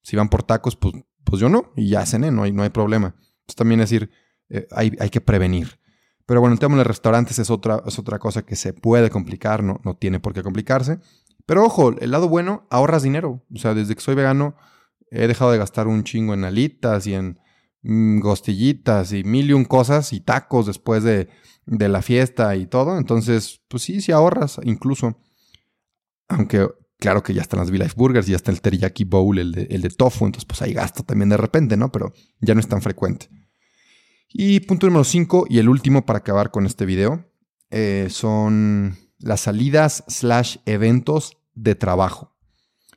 si 0.01 0.17
van 0.17 0.27
por 0.27 0.43
tacos, 0.43 0.75
pues, 0.75 0.95
pues 1.23 1.39
yo 1.39 1.47
no, 1.47 1.71
y 1.77 1.87
ya 1.87 2.05
cené, 2.05 2.29
no 2.29 2.43
hay, 2.43 2.51
no 2.51 2.63
hay 2.63 2.71
problema. 2.71 3.15
Pues, 3.49 3.55
también 3.55 3.79
decir, 3.79 4.11
eh, 4.49 4.67
hay, 4.69 4.91
que 4.91 5.21
prevenir. 5.21 5.79
Pero 6.27 6.39
bueno, 6.39 6.53
el 6.53 6.59
tema 6.59 6.75
de 6.75 6.81
los 6.81 6.87
restaurantes 6.87 7.39
es 7.39 7.49
otra, 7.49 7.81
es 7.87 7.97
otra 7.97 8.19
cosa 8.19 8.43
que 8.43 8.55
se 8.55 8.73
puede 8.73 9.09
complicar, 9.09 9.63
no, 9.63 9.81
no 9.83 9.95
tiene 9.95 10.19
por 10.19 10.33
qué 10.33 10.43
complicarse. 10.43 10.99
Pero 11.47 11.65
ojo, 11.65 11.95
el 11.99 12.11
lado 12.11 12.29
bueno, 12.29 12.67
ahorras 12.69 13.01
dinero. 13.01 13.43
O 13.51 13.57
sea, 13.57 13.73
desde 13.73 13.95
que 13.95 14.01
soy 14.01 14.13
vegano 14.13 14.55
he 15.09 15.25
dejado 15.25 15.51
de 15.51 15.57
gastar 15.57 15.87
un 15.87 16.03
chingo 16.03 16.35
en 16.35 16.43
alitas 16.43 17.07
y 17.07 17.15
en 17.15 17.39
mm, 17.81 18.19
gostillitas 18.19 19.13
y 19.13 19.23
mil 19.23 19.49
y 19.49 19.53
un 19.53 19.65
cosas 19.65 20.13
y 20.13 20.19
tacos 20.19 20.67
después 20.67 21.03
de, 21.03 21.27
de 21.65 21.89
la 21.89 22.03
fiesta 22.03 22.55
y 22.55 22.67
todo. 22.67 22.99
Entonces, 22.99 23.61
pues 23.67 23.81
sí, 23.81 23.99
sí 23.99 24.11
ahorras 24.11 24.59
incluso. 24.61 25.17
Aunque 26.27 26.67
claro 26.99 27.23
que 27.23 27.33
ya 27.33 27.41
están 27.41 27.61
las 27.61 27.71
V-Life 27.71 27.95
Burgers, 27.97 28.27
ya 28.27 28.35
está 28.35 28.51
el 28.51 28.61
Teriyaki 28.61 29.05
Bowl, 29.05 29.39
el 29.39 29.53
de, 29.53 29.63
el 29.71 29.81
de 29.81 29.89
tofu, 29.89 30.27
entonces 30.27 30.45
pues 30.45 30.61
hay 30.61 30.73
gasto 30.73 31.01
también 31.01 31.29
de 31.29 31.37
repente, 31.37 31.77
¿no? 31.77 31.91
Pero 31.91 32.13
ya 32.41 32.53
no 32.53 32.59
es 32.59 32.67
tan 32.67 32.83
frecuente. 32.83 33.27
Y 34.31 34.59
punto 34.61 34.85
número 34.85 35.03
5 35.03 35.47
y 35.49 35.57
el 35.57 35.69
último 35.69 36.05
para 36.05 36.19
acabar 36.19 36.51
con 36.51 36.65
este 36.65 36.85
video 36.85 37.25
eh, 37.71 38.07
son 38.11 38.97
las 39.17 39.41
salidas 39.41 40.03
slash 40.07 40.57
eventos 40.65 41.37
de 41.55 41.75
trabajo. 41.75 42.37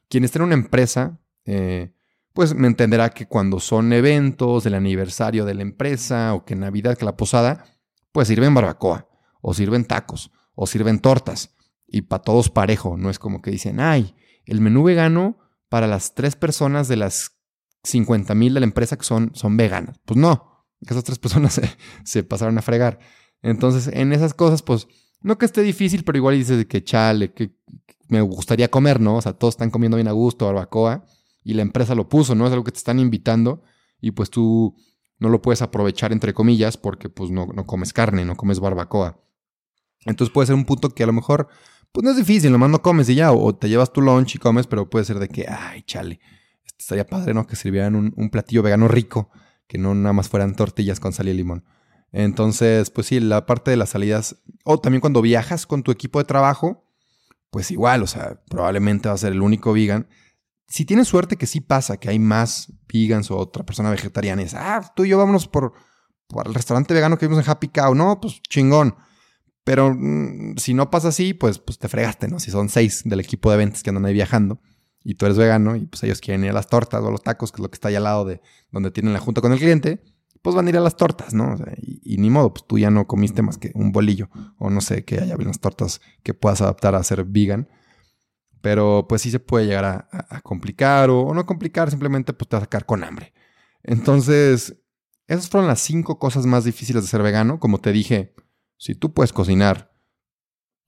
Quien 0.09 0.25
esté 0.25 0.39
en 0.39 0.45
una 0.45 0.55
empresa, 0.55 1.21
eh, 1.47 1.95
pues 2.35 2.55
me 2.55 2.67
entenderá 2.67 3.11
que 3.11 3.27
cuando 3.27 3.61
son 3.61 3.95
eventos 3.95 4.65
del 4.65 4.75
aniversario 4.75 5.47
de 5.47 5.55
la 5.55 5.63
empresa 5.63 6.35
o 6.35 6.45
que 6.45 6.55
Navidad, 6.55 6.99
que 6.99 7.07
la 7.07 7.17
posada, 7.17 7.65
pues 8.13 8.29
sirven 8.29 8.55
barbacoa 8.55 9.09
o 9.41 9.55
sirven 9.55 9.87
tacos 9.87 10.31
o 10.55 10.67
sirven 10.67 11.01
tortas 11.01 11.55
y 11.87 12.03
para 12.03 12.23
todos 12.23 12.51
parejo. 12.51 12.99
No 12.99 13.09
es 13.09 13.19
como 13.19 13.41
que 13.41 13.51
dicen, 13.51 13.81
ay, 13.81 14.15
el 14.45 14.61
menú 14.61 14.83
vegano 14.83 15.39
para 15.71 15.87
las 15.87 16.15
tres 16.15 16.37
personas 16.37 16.89
de 16.89 16.97
las 16.97 17.39
50 17.85 18.35
mil 18.35 18.53
de 18.53 18.61
la 18.61 18.67
empresa 18.67 18.99
que 18.99 19.05
son, 19.05 19.31
son 19.35 19.57
veganas. 19.57 19.99
Pues 20.05 20.19
no, 20.19 20.52
esas 20.87 21.05
tres 21.05 21.19
personas 21.21 21.61
se, 22.05 22.25
pasaron 22.25 22.59
a 22.59 22.63
fregar. 22.63 22.99
Entonces, 23.43 23.89
en 23.93 24.13
esas 24.13 24.35
cosas, 24.35 24.63
pues, 24.63 24.89
no 25.21 25.39
que 25.39 25.47
esté 25.47 25.63
difícil, 25.63 26.05
pero 26.05 26.19
igual 26.19 26.37
dices 26.37 26.67
que 26.67 26.83
chale, 26.83 27.33
que, 27.33 27.57
me 28.09 28.21
gustaría 28.21 28.71
comer, 28.71 29.01
¿no? 29.01 29.17
O 29.17 29.23
sea, 29.23 29.33
todos 29.33 29.55
están 29.55 29.71
comiendo 29.71 29.97
bien 29.97 30.09
a 30.09 30.13
gusto, 30.13 30.45
barbacoa, 30.45 31.07
y 31.43 31.55
la 31.55 31.63
empresa 31.63 31.95
lo 31.95 32.09
puso, 32.11 32.35
¿no? 32.35 32.47
Es 32.47 32.53
algo 32.53 32.65
que 32.65 32.73
te 32.73 32.79
están 32.79 32.99
invitando 32.99 33.63
y 34.01 34.11
pues 34.11 34.29
tú 34.29 34.77
no 35.19 35.31
lo 35.31 35.41
puedes 35.41 35.63
aprovechar, 35.63 36.13
entre 36.13 36.35
comillas, 36.35 36.77
porque 36.77 37.09
pues 37.09 37.31
no, 37.31 37.47
no 37.47 37.65
comes 37.65 37.93
carne, 37.93 38.25
no 38.27 38.37
comes 38.37 38.61
barbacoa. 38.61 39.19
Entonces 40.05 40.33
puede 40.33 40.47
ser 40.47 40.57
un 40.57 40.67
punto 40.67 40.91
que 40.91 41.05
a 41.05 41.07
lo 41.07 41.15
mejor, 41.15 41.49
pues 41.91 42.05
no 42.05 42.11
es 42.11 42.17
difícil, 42.17 42.53
nomás 42.53 42.69
no 42.69 42.83
comes 42.83 43.09
y 43.09 43.15
ya, 43.15 43.33
o 43.33 43.55
te 43.55 43.69
llevas 43.69 43.93
tu 43.93 44.03
lunch 44.03 44.35
y 44.35 44.39
comes, 44.39 44.67
pero 44.67 44.91
puede 44.91 45.07
ser 45.07 45.19
de 45.19 45.29
que, 45.29 45.47
ay, 45.49 45.83
chale, 45.83 46.21
estaría 46.79 47.07
padre, 47.07 47.33
¿no? 47.33 47.47
Que 47.47 47.57
sirvieran 47.57 47.95
un, 47.95 48.13
un 48.17 48.29
platillo 48.29 48.63
vegano 48.63 48.89
rico 48.89 49.31
que 49.67 49.79
no 49.79 49.95
nada 49.95 50.13
más 50.13 50.29
fueran 50.29 50.55
tortillas 50.55 51.01
con 51.01 51.13
sal 51.13 51.29
y 51.29 51.35
limón. 51.35 51.65
Entonces, 52.13 52.91
pues 52.91 53.07
sí, 53.07 53.21
la 53.21 53.47
parte 53.47 53.71
de 53.71 53.77
las 53.77 53.91
salidas, 53.91 54.43
o 54.65 54.79
también 54.79 55.01
cuando 55.01 55.23
viajas 55.23 55.67
con 55.67 55.83
tu 55.83 55.91
equipo 55.91 56.19
de 56.19 56.27
trabajo, 56.27 56.87
pues 57.51 57.71
igual, 57.71 58.03
o 58.03 58.07
sea, 58.07 58.43
probablemente 58.49 59.09
va 59.09 59.15
a 59.15 59.19
ser 59.19 59.33
el 59.33 59.43
único 59.43 59.73
vegan. 59.73 60.09
Si 60.69 60.85
tienes 60.85 61.09
suerte 61.09 61.37
que 61.37 61.47
sí 61.47 61.61
pasa, 61.61 61.97
que 61.97 62.11
hay 62.11 62.19
más 62.19 62.73
vegans 62.93 63.31
o 63.31 63.37
otra 63.37 63.65
persona 63.65 63.91
vegetariana, 63.91 64.45
ah, 64.55 64.93
tú 64.95 65.05
y 65.05 65.11
yo 65.11 65.19
vámonos 65.19 65.49
por, 65.49 65.73
por 66.29 66.47
el 66.47 66.55
restaurante 66.55 66.95
vegano 66.95 67.19
que 67.19 67.27
vimos 67.27 67.43
en 67.43 67.51
Happy 67.51 67.69
Cow, 67.69 67.95
no, 67.95 68.21
pues 68.21 68.41
chingón. 68.43 68.95
Pero 69.65 69.95
mm, 69.95 70.57
si 70.57 70.75
no 70.75 70.91
pasa 70.91 71.09
así, 71.09 71.35
pues, 71.35 71.59
pues 71.59 71.79
te 71.79 71.89
fregaste, 71.89 72.29
¿no? 72.29 72.41
Si 72.41 72.51
son 72.51 72.69
seis 72.69 73.03
del 73.05 73.21
equipo 73.21 73.51
de 73.51 73.57
ventas 73.57 73.83
que 73.83 73.91
andan 73.91 74.07
ahí 74.07 74.15
viajando 74.15 74.61
y 75.05 75.15
tú 75.15 75.27
eres 75.27 75.39
vegano 75.39 75.77
y 75.77 75.87
pues 75.87 76.03
ellos 76.05 76.21
quieren 76.21 76.45
ir 76.45 76.51
a 76.51 76.55
las 76.55 76.69
tortas 76.69 77.03
o 77.03 77.09
a 77.09 77.11
los 77.11 77.23
tacos, 77.23 77.51
que 77.51 77.57
es 77.57 77.61
lo 77.61 77.71
que 77.71 77.77
está 77.77 77.89
ahí 77.89 77.95
al 77.95 78.05
lado 78.05 78.25
de 78.25 78.41
donde 78.71 78.91
tienen 78.91 79.13
la 79.13 79.19
junta 79.19 79.41
con 79.41 79.53
el 79.53 79.59
cliente, 79.59 80.03
pues 80.43 80.57
van 80.57 80.67
a 80.67 80.71
ir 80.71 80.77
a 80.77 80.81
las 80.81 80.97
tortas, 80.97 81.35
¿no? 81.35 81.57
y, 81.77 82.17
ni 82.19 82.29
modo, 82.29 82.53
pues 82.53 82.67
tú 82.67 82.79
ya 82.79 82.91
no 82.91 83.07
comiste 83.07 83.43
más 83.43 83.59
que 83.59 83.71
un 83.75 83.93
bolillo 83.93 84.29
o 84.59 84.71
no 84.71 84.81
sé, 84.81 85.05
que 85.05 85.21
haya 85.21 85.37
unas 85.37 85.61
tortas 85.61 86.01
que 86.23 86.35
puedas 86.35 86.61
adaptar 86.61 86.95
a 86.95 87.03
ser 87.05 87.25
vegan. 87.25 87.69
Pero 88.61 89.07
pues 89.09 89.23
sí 89.23 89.31
se 89.33 89.41
puede 89.41 89.67
llegar 89.67 89.85
a, 89.85 90.41
complicar 90.43 91.11
o, 91.11 91.35
no 91.35 91.47
complicar, 91.47 91.91
simplemente 91.91 92.33
pues 92.33 92.49
te 92.49 92.57
vas 92.57 92.63
a 92.63 92.67
sacar 92.67 92.87
con 92.87 93.03
hambre. 93.03 93.33
Entonces, 93.83 94.77
Esas 95.27 95.49
fueron 95.49 95.69
las 95.69 95.81
cinco 95.81 96.19
cosas 96.19 96.47
más 96.47 96.65
difíciles 96.65 97.03
de 97.03 97.09
ser 97.09 97.23
vegano. 97.23 97.59
Como 97.59 97.81
te 97.81 97.91
dije, 97.91 98.35
si 98.77 98.95
tú 98.95 99.13
puedes 99.13 99.33
cocinar, 99.33 99.93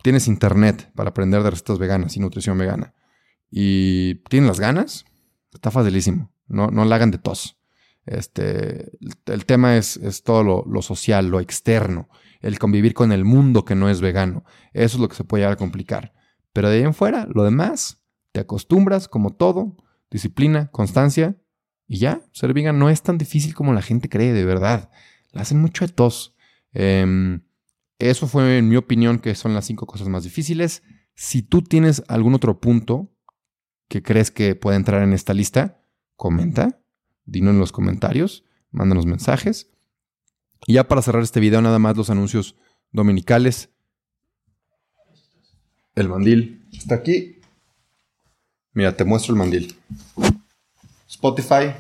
tienes 0.03 0.29
internet 0.29 0.93
para 0.95 1.11
aprender 1.11 1.43
de 1.43 1.51
recetas 1.51 1.79
veganas 1.79 2.17
y 2.17 2.21
nutrición 2.21 2.59
vegana, 2.59 2.95
y 3.57 4.17
tienes 4.29 4.49
las 4.49 4.59
ganas, 4.59 5.05
está 5.53 5.71
facilísimo. 5.71 6.33
No, 6.49 6.73
no 6.73 6.85
la 6.85 6.97
hagan 6.97 7.13
de 7.13 7.19
tos. 7.19 7.57
Este, 8.05 8.91
el 9.27 9.47
tema 9.47 9.77
es, 9.77 9.97
es 9.97 10.25
todo 10.25 10.43
lo, 10.43 10.65
lo, 10.67 10.83
social, 10.83 11.29
lo 11.29 11.39
externo, 11.39 12.09
el 12.41 12.59
convivir 12.59 12.95
con 12.95 13.13
el 13.13 13.25
mundo 13.25 13.65
que 13.65 13.77
no 13.77 13.89
es 13.89 14.01
vegano. 14.01 14.45
Eso 14.73 14.97
es 14.97 15.01
lo 15.01 15.09
que 15.09 15.15
se 15.15 15.23
puede 15.23 15.43
llegar 15.43 15.53
a 15.53 15.57
complicar. 15.57 16.13
Pero 16.53 16.69
de 16.69 16.79
ahí 16.79 16.83
en 16.83 16.95
fuera, 16.95 17.29
lo 17.33 17.45
demás, 17.45 18.03
te 18.33 18.41
acostumbras 18.41 19.07
como 19.07 19.37
todo, 19.37 19.77
disciplina, 20.11 20.69
constancia, 20.73 21.37
y 21.87 21.99
ya, 21.99 22.23
ser 22.33 22.55
vegan 22.55 22.81
no 22.81 22.91
es 22.91 23.03
tan 23.03 23.19
difícil 23.19 23.55
como 23.55 23.73
la 23.73 23.83
gente 23.83 24.09
cree, 24.09 24.33
de 24.33 24.45
verdad. 24.45 24.91
La 25.31 25.43
hacen 25.43 25.61
mucho 25.61 25.87
de 25.87 25.93
tos. 25.93 26.35
Eh, 26.73 27.39
eso 28.01 28.27
fue, 28.27 28.59
en 28.59 28.69
mi 28.69 28.75
opinión, 28.75 29.21
que 29.21 29.37
son 29.37 29.55
las 29.55 29.67
cinco 29.67 29.87
cosas 29.87 30.09
más 30.09 30.25
difíciles. 30.25 30.83
Si 31.15 31.43
tú 31.43 31.63
tienes 31.63 32.03
algún 32.09 32.35
otro 32.35 32.59
punto 32.59 33.14
que 33.89 34.03
crees 34.03 34.31
que 34.31 34.55
puede 34.55 34.77
entrar 34.77 35.03
en 35.03 35.13
esta 35.13 35.35
lista, 35.35 35.81
comenta, 36.17 36.81
dino 37.25 37.51
en 37.51 37.59
los 37.59 37.73
comentarios, 37.73 38.45
mándanos 38.71 39.07
mensajes. 39.07 39.71
Y 40.67 40.75
ya 40.75 40.89
para 40.89 41.03
cerrar 41.03 41.23
este 41.23 41.41
video, 41.41 41.61
nada 41.61 41.79
más 41.79 41.97
los 41.97 42.11
anuncios 42.11 42.57
dominicales. 42.93 43.71
El 45.95 46.09
mandil 46.09 46.67
está 46.73 46.97
aquí. 46.97 47.41
Mira, 48.73 48.97
te 48.97 49.05
muestro 49.05 49.33
el 49.33 49.39
mandil. 49.39 49.77
Spotify, 51.09 51.75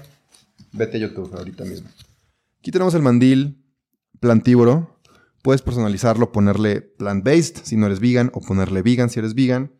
vete 0.72 0.98
a 0.98 1.00
YouTube 1.00 1.34
ahorita 1.34 1.64
mismo. 1.64 1.88
Aquí 2.58 2.70
tenemos 2.70 2.94
el 2.94 3.02
mandil 3.02 3.64
plantívoro. 4.20 5.00
Puedes 5.42 5.60
personalizarlo, 5.60 6.32
ponerle 6.32 6.80
plant-based 6.80 7.64
si 7.64 7.76
no 7.76 7.86
eres 7.86 8.00
vegan 8.00 8.30
o 8.32 8.40
ponerle 8.40 8.82
vegan 8.82 9.10
si 9.10 9.18
eres 9.18 9.34
vegan. 9.34 9.72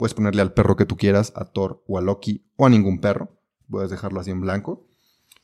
Puedes 0.00 0.14
ponerle 0.14 0.40
al 0.40 0.54
perro 0.54 0.76
que 0.76 0.86
tú 0.86 0.96
quieras, 0.96 1.30
a 1.36 1.44
Thor 1.44 1.84
o 1.86 1.98
a 1.98 2.00
Loki 2.00 2.46
o 2.56 2.64
a 2.64 2.70
ningún 2.70 3.02
perro. 3.02 3.38
Puedes 3.68 3.90
dejarlo 3.90 4.18
así 4.18 4.30
en 4.30 4.40
blanco. 4.40 4.88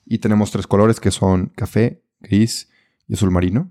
Y 0.06 0.16
tenemos 0.16 0.50
tres 0.50 0.66
colores 0.66 0.98
que 0.98 1.10
son 1.10 1.52
café, 1.54 2.02
gris 2.20 2.70
y 3.06 3.12
azul 3.12 3.30
marino. 3.30 3.70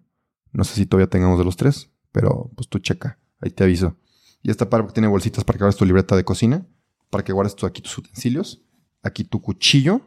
No 0.52 0.64
sé 0.64 0.76
si 0.76 0.86
todavía 0.86 1.10
tengamos 1.10 1.40
de 1.40 1.44
los 1.44 1.58
tres, 1.58 1.90
pero 2.12 2.52
pues 2.56 2.70
tú 2.70 2.78
checa, 2.78 3.18
ahí 3.42 3.50
te 3.50 3.64
aviso. 3.64 3.98
Y 4.44 4.52
esta 4.52 4.70
parte 4.70 4.94
tiene 4.94 5.08
bolsitas 5.08 5.44
para 5.44 5.58
que 5.58 5.64
guardes 5.64 5.80
tu 5.80 5.86
libreta 5.86 6.16
de 6.16 6.24
cocina, 6.24 6.68
para 7.10 7.24
que 7.24 7.34
guardes 7.34 7.56
aquí 7.64 7.82
tus 7.82 7.98
utensilios, 7.98 8.62
aquí 9.02 9.24
tu 9.24 9.42
cuchillo. 9.42 10.02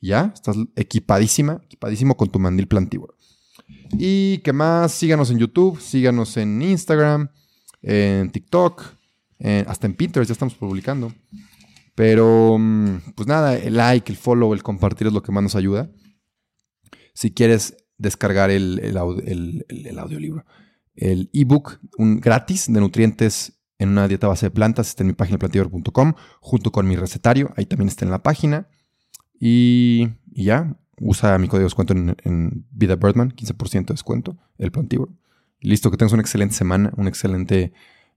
Ya, 0.00 0.32
estás 0.34 0.56
equipadísima, 0.76 1.60
equipadísimo 1.66 2.16
con 2.16 2.30
tu 2.30 2.38
mandil 2.38 2.68
plantívoro. 2.68 3.16
Y 3.92 4.38
que 4.38 4.54
más, 4.54 4.92
síganos 4.92 5.30
en 5.30 5.36
YouTube, 5.36 5.78
síganos 5.78 6.38
en 6.38 6.62
Instagram, 6.62 7.28
en 7.82 8.30
TikTok, 8.30 8.98
hasta 9.66 9.86
en 9.86 9.94
Pinterest 9.94 10.28
ya 10.28 10.32
estamos 10.32 10.54
publicando. 10.54 11.12
Pero, 11.94 12.56
mm, 12.58 13.12
pues 13.14 13.28
nada, 13.28 13.56
el 13.56 13.76
like, 13.76 14.10
el 14.10 14.16
follow, 14.16 14.54
el 14.54 14.62
compartir 14.62 15.06
es 15.08 15.12
lo 15.12 15.22
que 15.22 15.32
más 15.32 15.42
nos 15.42 15.56
ayuda. 15.56 15.90
Si 17.14 17.32
quieres 17.32 17.76
descargar 17.98 18.50
el, 18.50 18.78
el, 18.78 19.98
audiolibro, 19.98 20.44
el 20.94 21.28
ebook 21.34 21.78
un, 21.98 22.18
gratis 22.20 22.72
de 22.72 22.80
nutrientes 22.80 23.60
en 23.78 23.90
una 23.90 24.08
dieta 24.08 24.28
base 24.28 24.46
de 24.46 24.50
plantas, 24.50 24.88
está 24.88 25.02
en 25.02 25.08
mi 25.08 25.12
página 25.12 25.38
plantidor.com, 25.38 26.14
junto 26.40 26.72
con 26.72 26.86
mi 26.88 26.96
recetario, 26.96 27.52
ahí 27.56 27.66
también 27.66 27.88
está 27.88 28.04
en 28.04 28.10
la 28.10 28.22
página. 28.22 28.68
Y, 29.38 30.08
ya, 30.26 30.76
usa 31.00 31.36
mi 31.38 31.48
código 31.48 31.60
de 31.60 31.64
descuento 31.64 31.94
en, 31.94 32.66
Vida 32.70 32.96
Birdman, 32.96 33.32
15% 33.32 33.86
de 33.86 33.94
descuento, 33.94 34.38
el 34.58 34.70
plantívoro. 34.70 35.12
Listo, 35.60 35.90
que 35.90 35.96
tengas 35.96 36.12
una 36.12 36.22
excelente 36.22 36.54
semana, 36.54 36.92
un 36.96 37.08
excelente 37.08 37.72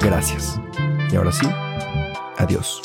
gracias. 0.00 0.60
Y 1.10 1.16
ahora 1.16 1.32
sí, 1.32 1.46
adiós. 2.38 2.82